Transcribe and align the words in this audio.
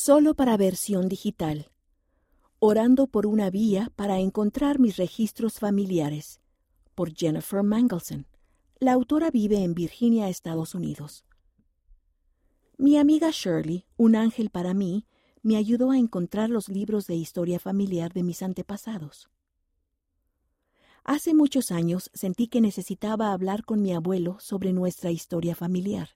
Solo 0.00 0.34
para 0.34 0.56
versión 0.56 1.08
digital. 1.08 1.72
Orando 2.60 3.08
por 3.08 3.26
una 3.26 3.50
vía 3.50 3.90
para 3.96 4.20
encontrar 4.20 4.78
mis 4.78 4.96
registros 4.96 5.58
familiares. 5.58 6.40
Por 6.94 7.12
Jennifer 7.12 7.64
Mangelson. 7.64 8.28
La 8.78 8.92
autora 8.92 9.32
vive 9.32 9.64
en 9.64 9.74
Virginia, 9.74 10.28
Estados 10.28 10.76
Unidos. 10.76 11.24
Mi 12.76 12.96
amiga 12.96 13.30
Shirley, 13.32 13.86
un 13.96 14.14
ángel 14.14 14.50
para 14.50 14.72
mí, 14.72 15.04
me 15.42 15.56
ayudó 15.56 15.90
a 15.90 15.98
encontrar 15.98 16.48
los 16.48 16.68
libros 16.68 17.08
de 17.08 17.16
historia 17.16 17.58
familiar 17.58 18.12
de 18.12 18.22
mis 18.22 18.40
antepasados. 18.44 19.28
Hace 21.02 21.34
muchos 21.34 21.72
años 21.72 22.08
sentí 22.14 22.46
que 22.46 22.60
necesitaba 22.60 23.32
hablar 23.32 23.64
con 23.64 23.82
mi 23.82 23.92
abuelo 23.92 24.38
sobre 24.38 24.72
nuestra 24.72 25.10
historia 25.10 25.56
familiar. 25.56 26.10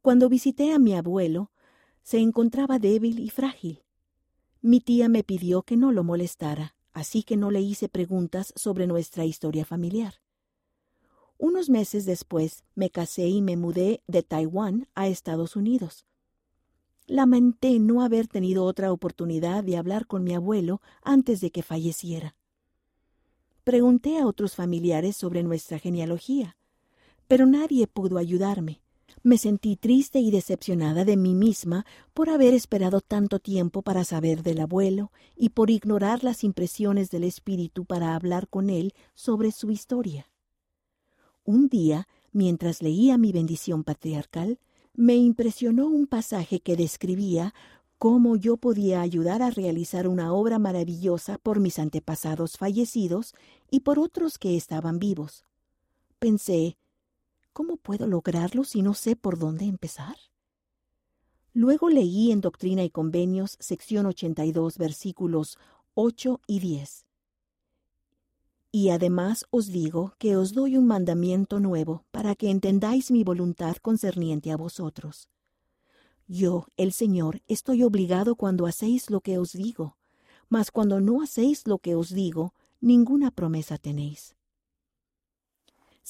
Cuando 0.00 0.30
visité 0.30 0.72
a 0.72 0.78
mi 0.78 0.94
abuelo, 0.94 1.50
se 2.08 2.16
encontraba 2.20 2.78
débil 2.78 3.18
y 3.18 3.28
frágil. 3.28 3.82
Mi 4.62 4.80
tía 4.80 5.10
me 5.10 5.22
pidió 5.24 5.60
que 5.60 5.76
no 5.76 5.92
lo 5.92 6.04
molestara, 6.04 6.74
así 6.94 7.22
que 7.22 7.36
no 7.36 7.50
le 7.50 7.60
hice 7.60 7.90
preguntas 7.90 8.54
sobre 8.56 8.86
nuestra 8.86 9.26
historia 9.26 9.66
familiar. 9.66 10.14
Unos 11.36 11.68
meses 11.68 12.06
después 12.06 12.64
me 12.74 12.88
casé 12.88 13.28
y 13.28 13.42
me 13.42 13.58
mudé 13.58 14.02
de 14.06 14.22
Taiwán 14.22 14.88
a 14.94 15.06
Estados 15.06 15.54
Unidos. 15.54 16.06
Lamenté 17.06 17.78
no 17.78 18.00
haber 18.00 18.26
tenido 18.26 18.64
otra 18.64 18.90
oportunidad 18.90 19.62
de 19.62 19.76
hablar 19.76 20.06
con 20.06 20.24
mi 20.24 20.32
abuelo 20.32 20.80
antes 21.02 21.42
de 21.42 21.50
que 21.50 21.62
falleciera. 21.62 22.36
Pregunté 23.64 24.16
a 24.16 24.26
otros 24.26 24.56
familiares 24.56 25.14
sobre 25.14 25.42
nuestra 25.42 25.78
genealogía, 25.78 26.56
pero 27.26 27.44
nadie 27.44 27.86
pudo 27.86 28.16
ayudarme. 28.16 28.80
Me 29.22 29.36
sentí 29.38 29.76
triste 29.76 30.20
y 30.20 30.30
decepcionada 30.30 31.04
de 31.04 31.16
mí 31.16 31.34
misma 31.34 31.84
por 32.14 32.30
haber 32.30 32.54
esperado 32.54 33.00
tanto 33.00 33.38
tiempo 33.38 33.82
para 33.82 34.04
saber 34.04 34.42
del 34.42 34.60
abuelo 34.60 35.10
y 35.36 35.50
por 35.50 35.70
ignorar 35.70 36.22
las 36.22 36.44
impresiones 36.44 37.10
del 37.10 37.24
espíritu 37.24 37.84
para 37.84 38.14
hablar 38.14 38.48
con 38.48 38.70
él 38.70 38.94
sobre 39.14 39.50
su 39.52 39.70
historia. 39.70 40.30
Un 41.44 41.68
día, 41.68 42.06
mientras 42.32 42.82
leía 42.82 43.18
mi 43.18 43.32
bendición 43.32 43.82
patriarcal, 43.82 44.58
me 44.94 45.16
impresionó 45.16 45.86
un 45.86 46.06
pasaje 46.06 46.60
que 46.60 46.76
describía 46.76 47.54
cómo 47.98 48.36
yo 48.36 48.56
podía 48.56 49.00
ayudar 49.00 49.42
a 49.42 49.50
realizar 49.50 50.06
una 50.06 50.32
obra 50.32 50.58
maravillosa 50.58 51.38
por 51.38 51.58
mis 51.58 51.78
antepasados 51.78 52.56
fallecidos 52.56 53.34
y 53.70 53.80
por 53.80 53.98
otros 53.98 54.38
que 54.38 54.56
estaban 54.56 54.98
vivos. 54.98 55.44
Pensé, 56.18 56.76
¿cómo 57.58 57.76
puedo 57.76 58.06
lograrlo 58.06 58.62
si 58.62 58.82
no 58.82 58.94
sé 58.94 59.16
por 59.16 59.36
dónde 59.36 59.64
empezar? 59.64 60.14
Luego 61.52 61.90
leí 61.90 62.30
en 62.30 62.40
Doctrina 62.40 62.84
y 62.84 62.90
Convenios, 62.90 63.56
sección 63.58 64.06
82, 64.06 64.78
versículos 64.78 65.58
8 65.94 66.40
y 66.46 66.60
10. 66.60 67.04
Y 68.70 68.90
además 68.90 69.44
os 69.50 69.66
digo 69.66 70.14
que 70.18 70.36
os 70.36 70.54
doy 70.54 70.76
un 70.76 70.86
mandamiento 70.86 71.58
nuevo 71.58 72.04
para 72.12 72.36
que 72.36 72.48
entendáis 72.48 73.10
mi 73.10 73.24
voluntad 73.24 73.74
concerniente 73.78 74.52
a 74.52 74.56
vosotros 74.56 75.28
yo, 76.30 76.66
el 76.76 76.92
Señor, 76.92 77.40
estoy 77.48 77.82
obligado 77.82 78.36
cuando 78.36 78.66
hacéis 78.66 79.08
lo 79.08 79.22
que 79.22 79.38
os 79.38 79.52
digo, 79.54 79.96
mas 80.50 80.70
cuando 80.70 81.00
no 81.00 81.22
hacéis 81.22 81.66
lo 81.66 81.78
que 81.78 81.94
os 81.94 82.10
digo, 82.10 82.52
ninguna 82.82 83.30
promesa 83.30 83.78
tenéis. 83.78 84.37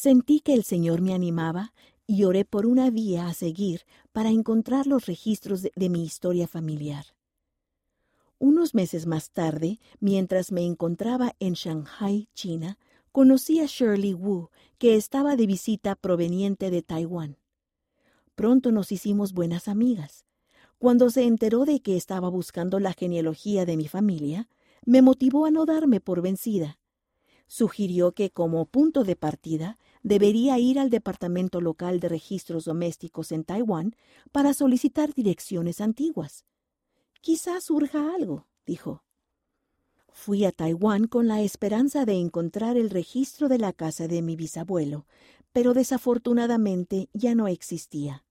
Sentí 0.00 0.38
que 0.38 0.54
el 0.54 0.62
Señor 0.62 1.00
me 1.00 1.12
animaba 1.12 1.74
y 2.06 2.22
oré 2.22 2.44
por 2.44 2.66
una 2.66 2.88
vía 2.88 3.26
a 3.26 3.34
seguir 3.34 3.80
para 4.12 4.30
encontrar 4.30 4.86
los 4.86 5.06
registros 5.06 5.62
de, 5.62 5.88
mi 5.88 6.04
historia 6.04 6.46
familiar. 6.46 7.04
Unos 8.38 8.76
meses 8.76 9.06
más 9.06 9.32
tarde, 9.32 9.80
mientras 9.98 10.52
me 10.52 10.64
encontraba 10.64 11.34
en 11.40 11.54
Shanghai, 11.54 12.28
China, 12.32 12.78
conocí 13.10 13.58
a 13.58 13.66
Shirley 13.66 14.14
Wu, 14.14 14.50
que 14.78 14.94
estaba 14.94 15.34
de 15.34 15.48
visita 15.48 15.96
proveniente 15.96 16.70
de 16.70 16.82
Taiwán. 16.82 17.36
Pronto 18.36 18.70
nos 18.70 18.92
hicimos 18.92 19.32
buenas 19.32 19.66
amigas. 19.66 20.26
Cuando 20.78 21.10
se 21.10 21.24
enteró 21.24 21.64
de 21.64 21.80
que 21.80 21.96
estaba 21.96 22.28
buscando 22.28 22.78
la 22.78 22.92
genealogía 22.92 23.66
de 23.66 23.76
mi 23.76 23.88
familia, 23.88 24.48
me 24.86 25.02
motivó 25.02 25.44
a 25.44 25.50
no 25.50 25.66
darme 25.66 25.98
por 25.98 26.22
vencida. 26.22 26.78
Sugirió 27.48 28.12
que 28.12 28.30
como 28.30 28.66
punto 28.66 29.02
de 29.02 29.16
partida 29.16 29.76
debería 30.08 30.58
ir 30.58 30.78
al 30.78 30.88
Departamento 30.88 31.60
Local 31.60 32.00
de 32.00 32.08
Registros 32.08 32.64
Domésticos 32.64 33.30
en 33.30 33.44
Taiwán 33.44 33.94
para 34.32 34.54
solicitar 34.54 35.12
direcciones 35.12 35.82
antiguas. 35.82 36.46
Quizás 37.20 37.64
surja 37.64 38.14
algo, 38.14 38.46
dijo. 38.66 39.04
Fui 40.10 40.46
a 40.46 40.50
Taiwán 40.50 41.06
con 41.06 41.28
la 41.28 41.42
esperanza 41.42 42.06
de 42.06 42.14
encontrar 42.14 42.78
el 42.78 42.88
registro 42.88 43.48
de 43.48 43.58
la 43.58 43.72
casa 43.74 44.08
de 44.08 44.22
mi 44.22 44.34
bisabuelo, 44.34 45.06
pero 45.52 45.74
desafortunadamente 45.74 47.10
ya 47.12 47.34
no 47.34 47.46
existía. 47.46 48.24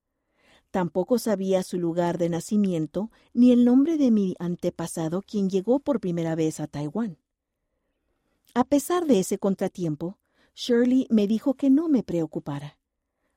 Tampoco 0.72 1.18
sabía 1.18 1.62
su 1.62 1.78
lugar 1.78 2.18
de 2.18 2.28
nacimiento 2.28 3.10
ni 3.32 3.52
el 3.52 3.64
nombre 3.64 3.96
de 3.96 4.10
mi 4.10 4.34
antepasado 4.40 5.22
quien 5.22 5.48
llegó 5.48 5.78
por 5.78 6.00
primera 6.00 6.34
vez 6.34 6.58
a 6.60 6.66
Taiwán. 6.66 7.18
A 8.52 8.64
pesar 8.64 9.06
de 9.06 9.20
ese 9.20 9.38
contratiempo, 9.38 10.18
Shirley 10.60 11.06
me 11.08 11.28
dijo 11.28 11.54
que 11.54 11.70
no 11.70 11.88
me 11.88 12.02
preocupara. 12.02 12.80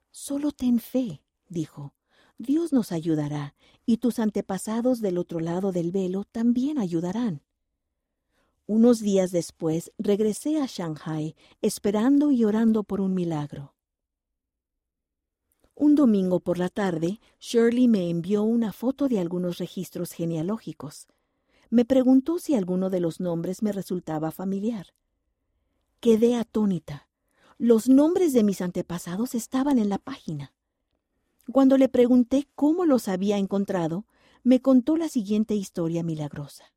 Solo 0.09 0.51
ten 0.51 0.79
fe, 0.79 1.21
dijo. 1.49 1.93
Dios 2.39 2.73
nos 2.73 2.91
ayudará, 2.91 3.53
y 3.85 3.97
tus 3.97 4.17
antepasados 4.17 5.01
del 5.01 5.19
otro 5.19 5.39
lado 5.39 5.71
del 5.71 5.91
velo 5.91 6.23
también 6.23 6.79
ayudarán. 6.79 7.43
Unos 8.65 9.01
días 9.01 9.29
después 9.31 9.91
regresé 9.99 10.59
a 10.59 10.65
Shanghai, 10.65 11.35
esperando 11.61 12.31
y 12.31 12.43
orando 12.43 12.81
por 12.81 12.99
un 13.01 13.13
milagro. 13.13 13.75
Un 15.75 15.93
domingo 15.93 16.39
por 16.39 16.57
la 16.57 16.69
tarde, 16.69 17.19
Shirley 17.39 17.87
me 17.87 18.09
envió 18.09 18.41
una 18.41 18.73
foto 18.73 19.07
de 19.07 19.19
algunos 19.19 19.59
registros 19.59 20.13
genealógicos. 20.13 21.07
Me 21.69 21.85
preguntó 21.85 22.39
si 22.39 22.55
alguno 22.55 22.89
de 22.89 22.99
los 22.99 23.19
nombres 23.19 23.61
me 23.61 23.71
resultaba 23.71 24.31
familiar. 24.31 24.87
Quedé 25.99 26.35
atónita. 26.35 27.10
Los 27.63 27.87
nombres 27.87 28.33
de 28.33 28.43
mis 28.43 28.59
antepasados 28.59 29.35
estaban 29.35 29.77
en 29.77 29.87
la 29.87 29.99
página. 29.99 30.51
Cuando 31.51 31.77
le 31.77 31.89
pregunté 31.89 32.47
cómo 32.55 32.85
los 32.85 33.07
había 33.07 33.37
encontrado, 33.37 34.07
me 34.41 34.63
contó 34.63 34.97
la 34.97 35.07
siguiente 35.07 35.53
historia 35.53 36.01
milagrosa. 36.01 36.73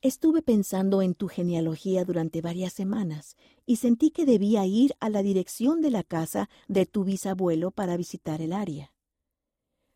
Estuve 0.00 0.42
pensando 0.42 1.00
en 1.00 1.14
tu 1.14 1.28
genealogía 1.28 2.04
durante 2.04 2.40
varias 2.40 2.72
semanas 2.72 3.36
y 3.66 3.76
sentí 3.76 4.10
que 4.10 4.26
debía 4.26 4.66
ir 4.66 4.96
a 4.98 5.08
la 5.08 5.22
dirección 5.22 5.80
de 5.80 5.92
la 5.92 6.02
casa 6.02 6.50
de 6.66 6.86
tu 6.86 7.04
bisabuelo 7.04 7.70
para 7.70 7.96
visitar 7.96 8.42
el 8.42 8.52
área. 8.52 8.92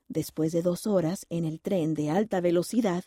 Después 0.07 0.53
de 0.53 0.63
dos 0.63 0.87
horas 0.87 1.27
en 1.29 1.45
el 1.45 1.61
tren 1.61 1.95
de 1.95 2.11
alta 2.11 2.41
velocidad, 2.41 3.03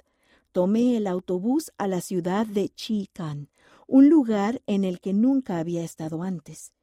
tomé 0.52 0.98
el 0.98 1.08
autobús 1.08 1.72
a 1.78 1.88
la 1.88 2.02
ciudad 2.02 2.46
de 2.46 2.68
Chican, 2.68 3.50
un 3.90 4.08
lugar 4.08 4.62
en 4.68 4.84
el 4.84 5.00
que 5.00 5.14
nunca 5.14 5.58
había 5.58 5.84
estado 5.84 6.22
antes. 6.22 6.74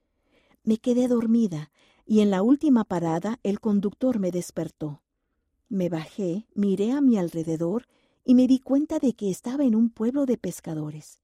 Me 0.64 0.78
quedé 0.78 1.06
dormida 1.06 1.70
y 2.04 2.20
en 2.20 2.30
la 2.30 2.42
última 2.42 2.82
parada 2.82 3.38
el 3.44 3.60
conductor 3.60 4.18
me 4.18 4.32
despertó. 4.32 5.02
Me 5.68 5.88
bajé, 5.88 6.46
miré 6.54 6.90
a 6.90 7.00
mi 7.00 7.16
alrededor 7.16 7.86
y 8.24 8.34
me 8.34 8.48
di 8.48 8.58
cuenta 8.58 8.98
de 8.98 9.12
que 9.12 9.30
estaba 9.30 9.64
en 9.64 9.76
un 9.76 9.88
pueblo 9.88 10.26
de 10.26 10.36
pescadores. 10.36 11.20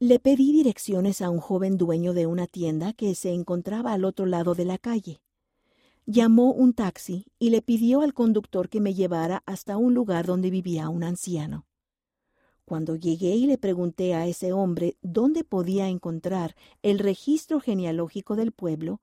Le 0.00 0.18
pedí 0.18 0.52
direcciones 0.52 1.22
a 1.22 1.30
un 1.30 1.38
joven 1.38 1.76
dueño 1.78 2.12
de 2.12 2.26
una 2.26 2.48
tienda 2.48 2.92
que 2.92 3.14
se 3.14 3.32
encontraba 3.32 3.92
al 3.92 4.04
otro 4.04 4.26
lado 4.26 4.56
de 4.56 4.64
la 4.64 4.78
calle. 4.78 5.20
Llamó 6.06 6.52
un 6.52 6.72
taxi 6.72 7.26
y 7.38 7.50
le 7.50 7.62
pidió 7.62 8.00
al 8.00 8.14
conductor 8.14 8.68
que 8.68 8.80
me 8.80 8.94
llevara 8.94 9.44
hasta 9.46 9.76
un 9.76 9.94
lugar 9.94 10.26
donde 10.26 10.50
vivía 10.50 10.88
un 10.88 11.04
anciano. 11.04 11.66
Cuando 12.66 12.96
llegué 12.96 13.36
y 13.36 13.46
le 13.46 13.58
pregunté 13.58 14.14
a 14.14 14.26
ese 14.26 14.52
hombre 14.52 14.96
dónde 15.00 15.44
podía 15.44 15.88
encontrar 15.88 16.56
el 16.82 16.98
registro 16.98 17.60
genealógico 17.60 18.34
del 18.34 18.50
pueblo, 18.50 19.00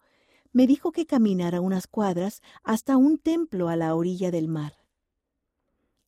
me 0.52 0.68
dijo 0.68 0.92
que 0.92 1.06
caminara 1.06 1.62
unas 1.62 1.88
cuadras 1.88 2.42
hasta 2.64 2.98
un 2.98 3.18
templo 3.18 3.70
a 3.70 3.78
la 3.78 3.96
orilla 3.96 4.32
del 4.32 4.50
mar. 4.50 4.74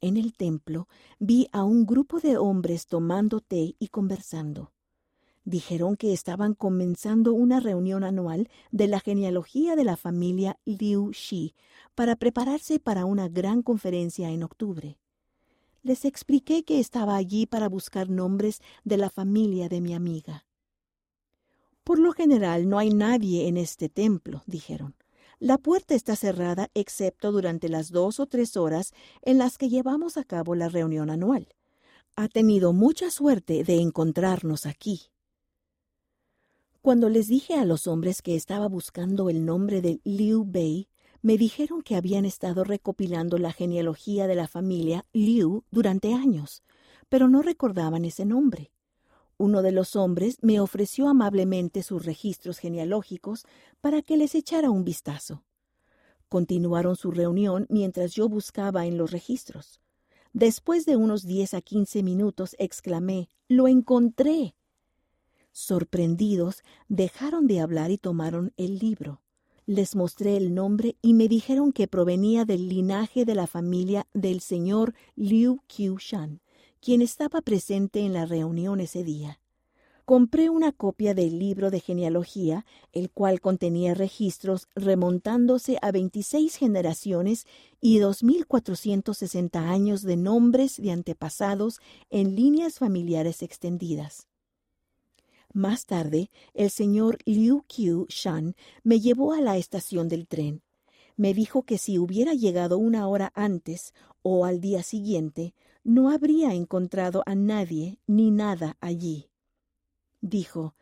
En 0.02 0.18
el 0.18 0.34
templo 0.34 0.90
vi 1.18 1.48
a 1.54 1.64
un 1.64 1.86
grupo 1.86 2.20
de 2.20 2.36
hombres 2.36 2.88
tomando 2.88 3.40
té 3.40 3.78
y 3.80 3.88
conversando. 3.88 4.74
Dijeron 5.46 5.96
que 5.96 6.12
estaban 6.12 6.56
comenzando 6.56 7.32
una 7.34 7.62
reunión 7.62 8.04
anual 8.04 8.50
de 8.72 8.90
la 8.90 9.00
genealogía 9.00 9.78
de 9.78 9.86
la 9.86 9.96
familia 9.96 10.60
Liu 10.66 11.12
Shi 11.14 11.56
para 11.96 12.18
prepararse 12.18 12.80
para 12.80 13.06
una 13.06 13.30
gran 13.30 13.62
conferencia 13.62 14.30
en 14.30 14.44
octubre. 14.44 14.98
Les 15.86 16.04
expliqué 16.04 16.64
que 16.64 16.80
estaba 16.80 17.16
allí 17.16 17.46
para 17.46 17.70
buscar 17.70 18.10
nombres 18.10 18.60
de 18.84 18.98
la 18.98 19.12
familia 19.12 19.70
de 19.70 19.82
mi 19.82 19.94
amiga. 19.94 20.48
Por 21.84 22.00
lo 22.00 22.12
general 22.12 22.68
no 22.68 22.80
hay 22.80 22.90
nadie 22.90 23.48
en 23.48 23.56
este 23.56 23.88
templo, 23.88 24.42
dijeron. 24.48 24.96
La 25.38 25.60
puerta 25.60 25.94
está 25.94 26.16
cerrada 26.16 26.72
excepto 26.74 27.32
durante 27.32 27.70
las 27.70 27.92
dos 27.92 28.20
o 28.20 28.26
tres 28.26 28.58
horas 28.58 28.94
en 29.22 29.38
las 29.38 29.60
que 29.60 29.70
llevamos 29.70 30.18
a 30.18 30.24
cabo 30.24 30.56
la 30.56 30.70
reunión 30.70 31.12
anual. 31.12 31.50
Ha 32.16 32.30
tenido 32.30 32.74
mucha 32.74 33.12
suerte 33.12 33.64
de 33.64 33.80
encontrarnos 33.80 34.66
aquí. 34.66 35.12
Cuando 36.82 37.10
les 37.10 37.28
dije 37.28 37.54
a 37.60 37.66
los 37.66 37.86
hombres 37.86 38.24
que 38.24 38.36
estaba 38.36 38.68
buscando 38.68 39.30
el 39.30 39.46
nombre 39.46 39.84
de 39.84 40.02
Liu 40.04 40.46
Bei, 40.48 40.88
me 41.26 41.40
dijeron 41.40 41.82
que 41.82 41.96
habían 41.96 42.24
estado 42.24 42.64
recopilando 42.64 43.40
la 43.40 43.52
genealogía 43.52 44.28
de 44.28 44.36
la 44.36 44.48
familia 44.48 45.08
Liu 45.12 45.64
durante 45.72 46.14
años, 46.14 46.62
pero 47.10 47.28
no 47.28 47.42
recordaban 47.42 48.06
ese 48.06 48.26
nombre. 48.26 48.72
Uno 49.40 49.64
de 49.64 49.72
los 49.72 49.96
hombres 49.96 50.38
me 50.44 50.60
ofreció 50.60 51.08
amablemente 51.08 51.82
sus 51.82 52.06
registros 52.06 52.60
genealógicos 52.60 53.48
para 53.82 54.04
que 54.04 54.18
les 54.18 54.36
echara 54.36 54.70
un 54.70 54.84
vistazo. 54.84 55.44
Continuaron 56.30 56.96
su 56.96 57.10
reunión 57.10 57.66
mientras 57.72 58.14
yo 58.14 58.30
buscaba 58.30 58.86
en 58.86 58.96
los 59.00 59.10
registros. 59.10 59.82
Después 60.32 60.86
de 60.86 60.96
unos 60.96 61.24
diez 61.24 61.56
a 61.56 61.62
quince 61.62 62.04
minutos 62.04 62.56
exclamé 62.60 63.30
Lo 63.48 63.68
encontré. 63.68 64.54
Sorprendidos, 65.52 66.62
dejaron 66.88 67.48
de 67.48 67.62
hablar 67.62 67.90
y 67.90 67.98
tomaron 67.98 68.54
el 68.58 68.78
libro. 68.78 69.24
Les 69.66 69.96
mostré 69.96 70.38
el 70.38 70.54
nombre 70.54 70.96
y 71.02 71.14
me 71.14 71.28
dijeron 71.28 71.72
que 71.72 71.88
provenía 71.88 72.46
del 72.46 72.70
linaje 72.70 73.26
de 73.26 73.36
la 73.36 73.48
familia 73.48 74.08
del 74.14 74.42
señor 74.42 74.94
Liu 75.16 75.62
Qiu-shan 75.68 76.40
quien 76.86 77.02
estaba 77.02 77.42
presente 77.42 78.02
en 78.02 78.14
la 78.14 78.28
reunión 78.28 78.80
ese 78.80 79.04
día. 79.04 79.40
Compré 80.06 80.52
una 80.52 80.72
copia 80.72 81.16
del 81.16 81.40
libro 81.40 81.72
de 81.72 81.80
genealogía, 81.80 82.64
el 82.94 83.10
cual 83.10 83.42
contenía 83.42 83.96
registros 83.96 84.68
remontándose 84.76 85.80
a 85.82 85.92
26 85.92 86.56
generaciones 86.56 87.48
y 87.82 87.98
2.460 87.98 89.68
años 89.68 90.04
de 90.04 90.16
nombres 90.16 90.80
de 90.80 90.92
antepasados 90.92 91.80
en 92.12 92.36
líneas 92.36 92.78
familiares 92.78 93.42
extendidas. 93.42 94.28
Más 95.56 95.86
tarde, 95.86 96.32
el 96.54 96.70
señor 96.70 97.20
Liu 97.24 97.64
Qiu 97.66 98.08
Shan 98.10 98.58
me 98.84 99.00
llevó 99.00 99.32
a 99.32 99.40
la 99.40 99.56
estación 99.56 100.10
del 100.10 100.28
tren. 100.28 100.62
Me 101.16 101.34
dijo 101.34 101.64
que 101.64 101.78
si 101.78 101.98
hubiera 101.98 102.34
llegado 102.34 102.78
una 102.78 103.08
hora 103.08 103.32
antes 103.36 103.94
o 104.22 104.44
al 104.44 104.60
día 104.60 104.84
siguiente, 104.84 105.54
no 105.86 106.10
habría 106.10 106.54
encontrado 106.54 107.24
a 107.26 107.36
nadie 107.36 108.00
ni 108.06 108.32
nada 108.32 108.76
allí. 108.82 109.30
Dijo, 110.20 110.76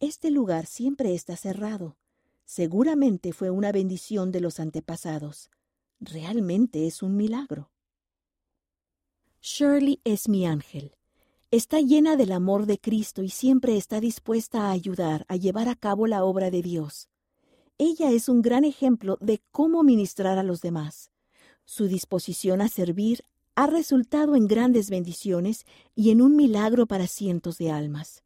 Este 0.00 0.30
lugar 0.30 0.66
siempre 0.66 1.14
está 1.14 1.34
cerrado. 1.34 1.96
Seguramente 2.44 3.32
fue 3.32 3.48
una 3.48 3.72
bendición 3.72 4.32
de 4.32 4.40
los 4.40 4.60
antepasados. 4.60 5.50
Realmente 5.98 6.86
es 6.86 7.02
un 7.02 7.16
milagro. 7.16 7.70
Shirley 9.40 10.02
es 10.04 10.28
mi 10.28 10.46
ángel. 10.46 10.94
Está 11.52 11.80
llena 11.80 12.14
del 12.14 12.30
amor 12.30 12.66
de 12.66 12.78
Cristo 12.78 13.24
y 13.24 13.28
siempre 13.28 13.76
está 13.76 13.98
dispuesta 13.98 14.68
a 14.68 14.70
ayudar 14.70 15.24
a 15.26 15.34
llevar 15.34 15.68
a 15.68 15.74
cabo 15.74 16.06
la 16.06 16.22
obra 16.22 16.48
de 16.48 16.62
Dios. 16.62 17.08
Ella 17.76 18.12
es 18.12 18.28
un 18.28 18.40
gran 18.40 18.64
ejemplo 18.64 19.18
de 19.20 19.42
cómo 19.50 19.82
ministrar 19.82 20.38
a 20.38 20.44
los 20.44 20.60
demás. 20.60 21.10
Su 21.64 21.88
disposición 21.88 22.60
a 22.60 22.68
servir 22.68 23.24
ha 23.56 23.66
resultado 23.66 24.36
en 24.36 24.46
grandes 24.46 24.90
bendiciones 24.90 25.64
y 25.96 26.10
en 26.10 26.22
un 26.22 26.36
milagro 26.36 26.86
para 26.86 27.08
cientos 27.08 27.58
de 27.58 27.72
almas. 27.72 28.22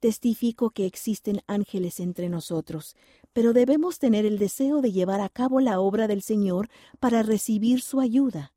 Testifico 0.00 0.70
que 0.70 0.86
existen 0.86 1.42
ángeles 1.46 2.00
entre 2.00 2.28
nosotros, 2.28 2.96
pero 3.32 3.52
debemos 3.52 4.00
tener 4.00 4.26
el 4.26 4.40
deseo 4.40 4.80
de 4.80 4.90
llevar 4.90 5.20
a 5.20 5.28
cabo 5.28 5.60
la 5.60 5.78
obra 5.78 6.08
del 6.08 6.20
Señor 6.20 6.68
para 6.98 7.22
recibir 7.22 7.80
su 7.80 8.00
ayuda. 8.00 8.52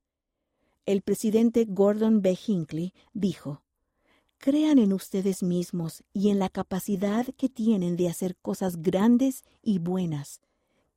El 0.87 1.03
presidente 1.03 1.65
Gordon 1.69 2.23
B. 2.23 2.35
Hinckley 2.47 2.95
dijo, 3.13 3.61
Crean 4.39 4.79
en 4.79 4.91
ustedes 4.91 5.43
mismos 5.43 6.03
y 6.11 6.29
en 6.29 6.39
la 6.39 6.49
capacidad 6.49 7.27
que 7.37 7.47
tienen 7.47 7.95
de 7.95 8.09
hacer 8.09 8.35
cosas 8.41 8.81
grandes 8.81 9.43
y 9.61 9.79
buenas. 9.79 10.41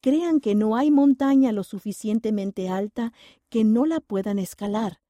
Crean 0.01 0.41
que 0.41 0.55
no 0.55 0.77
hay 0.77 0.91
montaña 0.91 1.53
lo 1.53 1.63
suficientemente 1.63 2.69
alta 2.69 3.13
que 3.51 3.63
no 3.63 3.87
la 3.87 4.01
puedan 4.01 4.39
escalar 4.39 5.03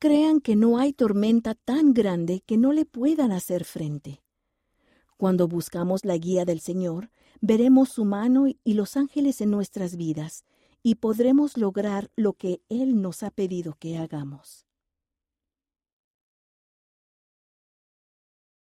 crean 0.00 0.40
que 0.40 0.56
no 0.56 0.78
hay 0.78 0.94
tormenta 0.94 1.54
tan 1.54 1.92
grande 1.92 2.42
que 2.46 2.56
no 2.56 2.72
le 2.72 2.86
puedan 2.86 3.32
hacer 3.32 3.66
frente. 3.66 4.22
Cuando 5.18 5.46
buscamos 5.46 6.06
la 6.06 6.16
guía 6.16 6.46
del 6.46 6.60
Señor, 6.60 7.10
veremos 7.42 7.90
su 7.90 8.06
mano 8.06 8.46
y 8.48 8.74
los 8.74 8.96
ángeles 8.96 9.42
en 9.42 9.50
nuestras 9.50 9.96
vidas, 9.96 10.46
y 10.82 10.94
podremos 10.94 11.58
lograr 11.58 12.10
lo 12.16 12.32
que 12.32 12.62
Él 12.70 13.02
nos 13.02 13.22
ha 13.22 13.30
pedido 13.30 13.76
que 13.78 13.98
hagamos. 13.98 14.69